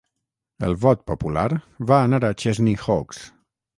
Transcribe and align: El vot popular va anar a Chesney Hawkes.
El 0.69 0.77
vot 0.85 1.03
popular 1.11 1.45
va 1.91 1.99
anar 2.07 2.21
a 2.25 2.33
Chesney 2.45 2.81
Hawkes. 2.87 3.23